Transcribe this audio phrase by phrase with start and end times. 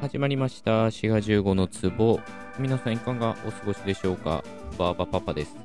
[0.00, 0.92] 始まりました。
[0.92, 2.20] 滋賀15の壺。
[2.56, 4.44] 皆さんいかがお過ごしでしょうか？
[4.78, 5.56] バーバパパです。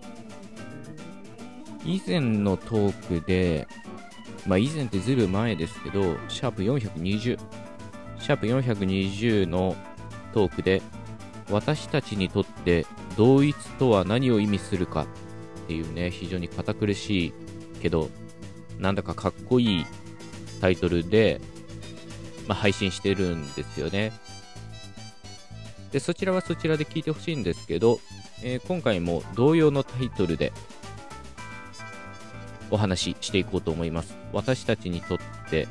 [1.85, 3.67] 以前のトークで、
[4.47, 9.75] まあ以前ってずいぶ前ですけど、シャープ420、シャープ420の
[10.33, 10.81] トークで、
[11.51, 17.33] 私たちにとって同一とは何を意味するかっていうね、非常に堅苦しい
[17.83, 18.09] けど、
[18.79, 19.85] なんだかかっこいい
[20.59, 21.39] タイトルで、
[22.47, 24.11] まあ、配信してるんですよね。
[25.91, 27.99] で、そちらはそちらで聞いてほしいんですけど、
[28.43, 30.51] えー今回も同様のタイトルで
[32.69, 34.15] お話ししていこうと思います。
[34.33, 35.19] 私たちにとっ
[35.49, 35.67] て、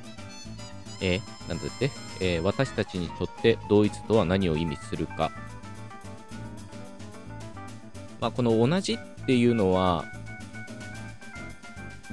[1.00, 1.90] えーなんだって、
[2.20, 5.32] えー私たちにとって同一とは何を意味するか。
[8.20, 10.04] まあ、この同じっていうのは、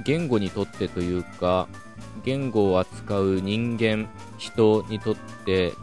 [0.04, 1.68] 言語にとってというか、
[2.24, 4.08] 言語を扱う人間、
[4.40, 5.74] 人にとって、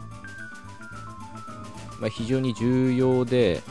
[2.00, 3.62] まあ、非常に重要で、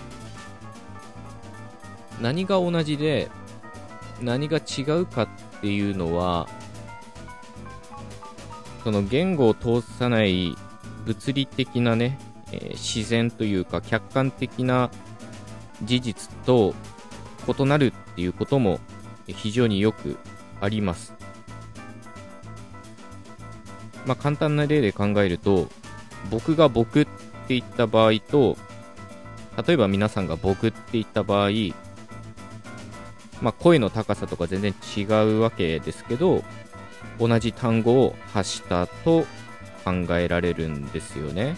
[2.21, 3.30] 何が同じで、
[4.21, 5.27] 何が違うかっ
[5.61, 6.47] ていうのは、
[8.83, 10.55] その言語を通さない
[11.05, 12.17] 物理的なね、
[12.52, 14.89] えー自然というか客観的な
[15.83, 16.73] 事実と
[17.45, 18.80] 異なるっていうことも
[19.27, 20.17] 非常によく
[20.61, 21.13] あります。
[24.08, 25.67] まあ、簡単な例で考えると、
[26.31, 27.11] 僕が僕って
[27.50, 28.58] 言った場合と、
[29.67, 31.49] 例えば皆さんが僕って言った場合、
[33.41, 36.44] まあ、声の高さとか全然違うわけですけど、
[37.19, 39.25] 同じ単語を発したと
[39.83, 41.58] 考えられるんですよね。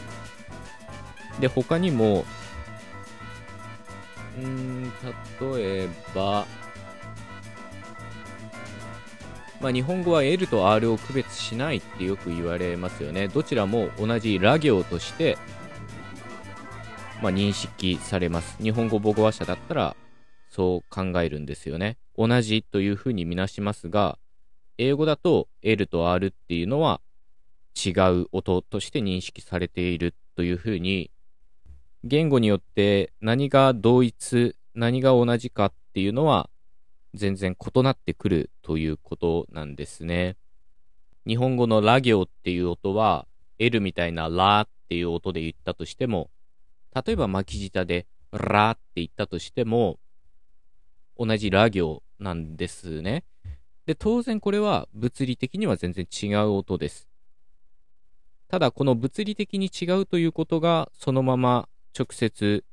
[1.39, 2.25] で、他にも、
[4.41, 6.47] うん、例えば、
[9.61, 13.27] まあ、日本語は L と R を区別しないってよく言われますよね。
[13.27, 15.37] どちらも同じラ行として、
[17.21, 18.57] まあ、認識されます。
[18.61, 19.95] 日本語母語話者だったら
[20.49, 21.97] そう考えるんですよね。
[22.17, 24.17] 同じというふうにみなしますが、
[24.77, 27.01] 英語だと L と R っていうのは
[27.75, 27.89] 違
[28.21, 31.11] う音として認識されているというふうに、
[32.05, 36.49] 言語によって何が同一、何が同じかっていうのは
[37.13, 40.37] 全然異なってくるということなんですね。
[41.25, 43.27] 日本語のラ行っていう音は
[43.57, 46.29] L みたいなラっていう音で言ったとしても、
[46.93, 49.99] 例えば巻き舌でラって言ったとしても、
[51.17, 53.25] 同じラ行なんですね。
[53.85, 57.09] で、当然これは物理的には全然違う音です。
[58.47, 62.63] ただこの物理的に違うということがそのまま直接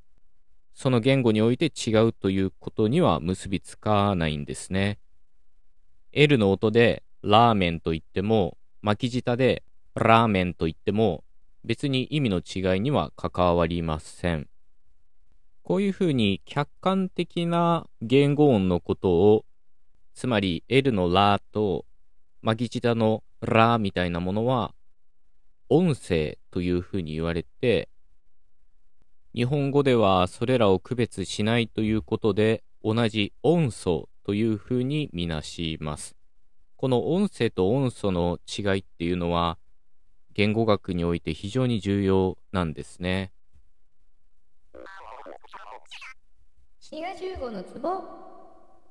[0.76, 4.98] その言語において違うということには結びつかないんですね。
[6.12, 9.62] L の音でラーメンと言っても、巻き舌で
[9.94, 11.24] ラーメンと言っても、
[11.64, 14.48] 別に意味の違いには関わりません。
[15.62, 19.46] こういうふうに客観的な言語音のことを、
[20.14, 21.86] つまり L のラーと
[22.42, 24.74] 巻き舌のラーみたいなものは、
[25.70, 27.88] 音声というふうに言われて、
[29.36, 36.16] 日本語ではそれらを区別しないということで、同じ音素というふうにみなします。
[36.76, 39.58] この音声と音素の違いっていうのは、
[40.32, 43.30] 言語学において非常に重要なんですね。
[46.80, 47.90] 滋賀15のツボ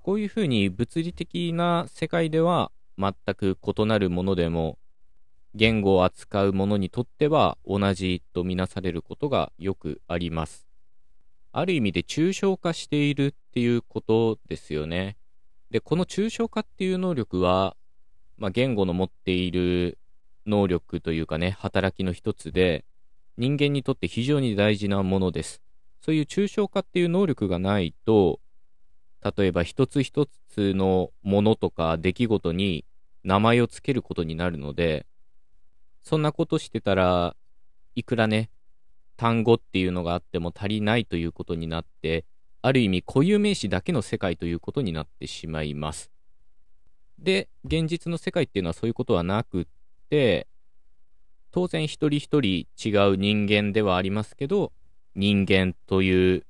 [0.04, 4.78] こういうふうに物理的な世界では全く異なるものでも、
[5.56, 10.68] 言語を扱うものにとっては同じとみなされることがよくあります。
[11.54, 15.16] ある意味で抽象化しているっていうことですよね。
[15.72, 17.78] で、この抽象化っていう能力は、
[18.38, 19.98] まあ、言語の持っている
[20.46, 22.84] 能力というかね、働きの一つで、
[23.38, 25.62] 人間にとって非常に大事なものです。
[26.02, 28.42] そういう抽象化っていう能力がないと、
[29.38, 32.84] 例えば一つ一つのものとか出来事に
[33.24, 35.06] 名前をつけることになるので、
[36.06, 37.36] そんなことしてたら
[37.96, 38.52] いくらね、
[39.18, 42.26] 単語っていうのがあっても足りないということになって、
[42.62, 46.12] ある意味固有名詞だけの世界ということになってしまいます。
[47.18, 49.66] で、現実の世界っていうのはそういうことはなくっ
[50.12, 50.46] て、
[51.52, 54.74] 当然一人一人違う人間ではありますけど、
[55.16, 56.46] 人間という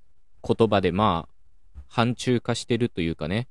[0.46, 1.30] 言葉でま
[1.74, 3.48] あ、範疇化してるというかね、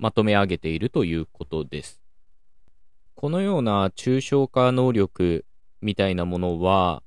[0.00, 2.01] まとめ上げているということです。
[3.14, 5.44] このような抽象化能力
[5.80, 7.02] みたいなものは、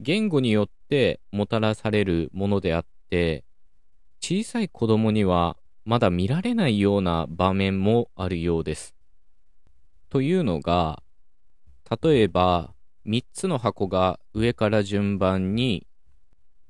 [0.00, 3.44] 言語によってもたらされるものであって、
[4.20, 8.94] 小さい子供にはまだ見られないような場面もあるようです。
[10.08, 11.02] というのが、
[12.02, 12.72] 例えば、
[13.06, 15.86] 3つの箱が上から順番に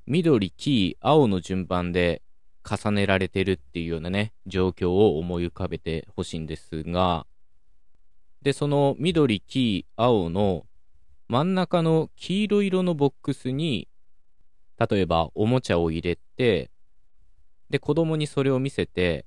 [0.06, 2.20] 緑、黄、青の順番で
[2.62, 7.26] 重ねられてるっていうようなね、状況を思い浮かべてほしいんですが、
[8.44, 10.66] で、その緑、黄、青の
[11.28, 13.88] 真ん中の黄色色のボックスに、
[14.78, 16.70] 例えばおもちゃを入れて、
[17.70, 19.24] で、子供にそれを見せて、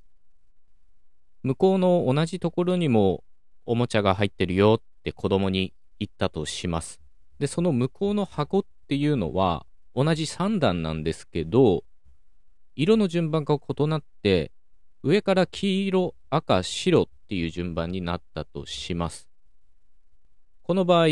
[1.42, 3.24] 向こうの同じところにも
[3.66, 7.02] おもちゃが入ってるよって子供に言ったとします。
[7.40, 9.66] で、その向こうの箱っていうのは
[9.96, 11.84] 同じ3段なんですけど、
[12.75, 14.52] 色の順番が異なって、
[15.02, 19.28] 上から黄色、赤、白っていう順番になったとします。
[20.64, 21.08] この場合、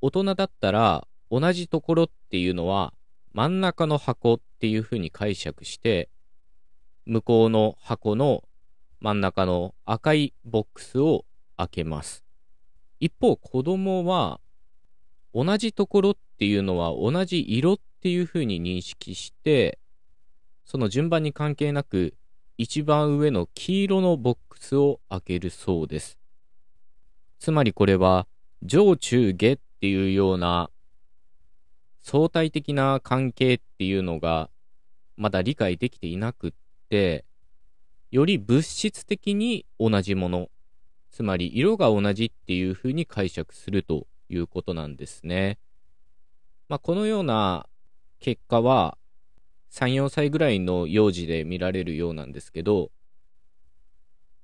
[0.00, 2.92] 大人だったら同じところっていうのは
[3.32, 6.08] 真ん中の箱っていうふうに解釈して、
[7.04, 8.42] 向こうの箱の
[9.00, 11.24] 真ん中の赤いボックスを
[11.56, 12.24] 開けます。
[12.98, 14.40] 一方、子供は
[15.34, 19.78] 同じところっていうのは同じ色っていうふうに認識して、
[20.64, 22.14] その順番に関係なく
[22.58, 26.18] 一番上の黄色のボックスを開けるそうです。
[27.38, 28.26] つまりこれは
[28.62, 30.70] 上中下っていうような
[32.00, 34.48] 相対的な関係っていうのが
[35.16, 36.52] まだ理解できていなくっ
[36.88, 37.24] て、
[38.10, 40.48] より物質的に同じもの、
[41.10, 45.58] つまり色が同じっていうふうに解釈するということなんですね。
[46.68, 47.66] まあ、このような
[48.18, 48.96] 結果は
[49.70, 52.90] 3、4歳ぐらいの幼児で見られるようなんですけど、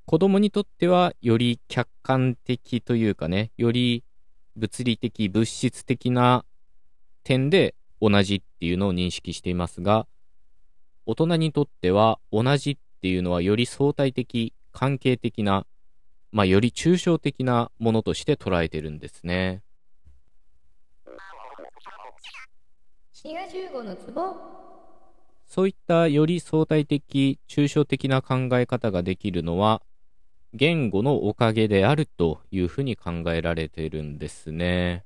[0.05, 4.05] 子供にとってはより客観的というかね、より
[4.57, 6.45] 物理的、物質的な
[7.25, 10.07] 点で同じっていうのを認識していますが、
[11.07, 15.67] 大人にとっては同じっていうのはより相対的、関係的な、
[16.31, 19.63] まあ、より抽象的なものとして捉えてるんですね。
[25.54, 29.82] そういったより相対的、抽象的な考え方ができるのは、
[30.54, 35.04] 言語のおかげであるというふうに考えられているんですね。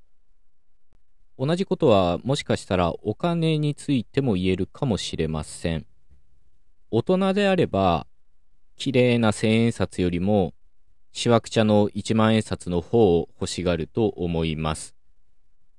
[1.37, 5.85] 同じことはもしかしたらお金についても言えるかもしれません。
[6.93, 8.07] 大人であれば、
[8.77, 10.55] 綺麗な千円札よりも、
[11.11, 14.95] しわくちゃの一万円札の方を欲しがると思います。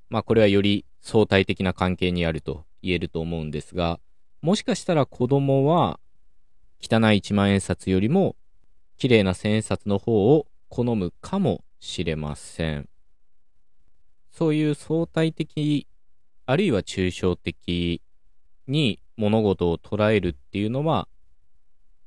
[0.10, 4.02] まあこれはより相対的な関係にあると言えると思うんですが、
[4.42, 6.00] もしかしたら子供は
[6.82, 8.36] 汚い一万円札よりも
[8.98, 12.90] 綺麗な千円札の方を好むかもしれません。
[14.32, 15.88] そういう相対的、
[16.46, 18.02] あるいは抽象的
[18.68, 21.08] に物事を捉えるっていうのは、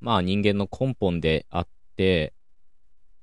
[0.01, 2.33] まあ人間の根本であって、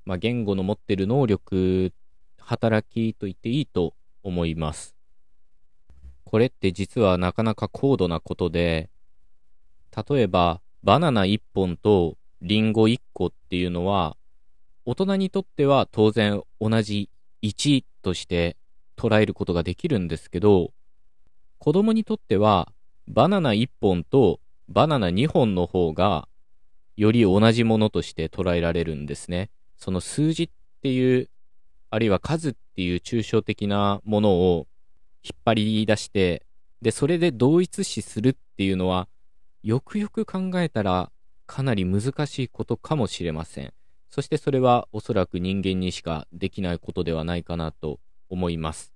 [0.06, 1.94] まあ言語の持ってる能力、
[2.40, 3.94] 働きと言っていいと
[4.24, 4.96] 思います。
[6.24, 8.90] これって実はなかなか高度なことで、
[10.10, 14.16] 例えばバナナ1本とリンゴ1個っていうのは、
[14.86, 17.10] 大人にとっては当然同じ
[17.42, 18.58] 1として
[18.96, 20.72] 捉えることができるんですけど、
[21.58, 22.72] 子供にとっては
[23.08, 24.40] バナナ1本と
[24.70, 26.28] バナナ2本の方が
[26.96, 29.50] より同じものとして捉えられるんですね。
[29.78, 30.50] その数字っ
[30.82, 31.30] ていう、
[31.90, 34.68] あるいは数っていう抽象的なものを
[35.24, 36.46] 引っ張り出して、
[36.82, 39.08] で、それで同一視するっていうのは、
[39.68, 41.12] よくよく考えたら
[41.46, 43.74] かなり難しいことかもしれません。
[44.10, 48.94] そしてそれはおそらく人間にしかできないことではないかなと思います。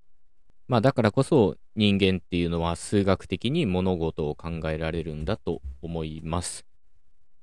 [0.70, 6.66] まあだからこそ人間っていうのは数学的に物事を考えられるんだと思います。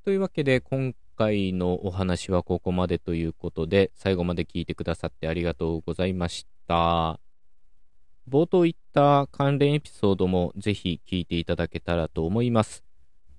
[0.06, 7.20] というわけで今回のお話はここまでということで最後まで聞いてくださってありがとうございました。
[8.26, 12.87] 冒頭言った関連エピソードもぜひ聞いていただけたらと思います。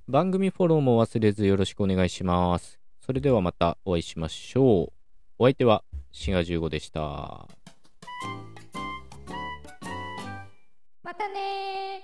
[0.09, 2.79] 番組フォローも忘れずよろしくお願いします。
[2.99, 4.93] それではまたお会いしましょう。
[5.37, 7.47] お相手はシガ15でした。
[11.03, 12.01] またね